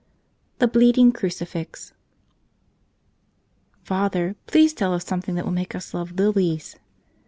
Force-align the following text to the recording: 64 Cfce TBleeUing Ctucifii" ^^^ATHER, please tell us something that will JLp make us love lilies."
64 0.59 0.65
Cfce 0.65 0.71
TBleeUing 0.71 1.11
Ctucifii" 1.13 1.91
^^^ATHER, 3.85 4.35
please 4.47 4.73
tell 4.73 4.95
us 4.95 5.05
something 5.05 5.35
that 5.35 5.45
will 5.45 5.51
JLp 5.51 5.61
make 5.61 5.75
us 5.75 5.93
love 5.93 6.13
lilies." 6.13 6.75